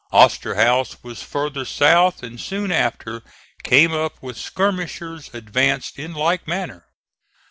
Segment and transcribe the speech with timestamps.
[0.11, 3.21] Osterhaus was farther south and soon after
[3.61, 6.87] came up with skirmishers advanced in like manner.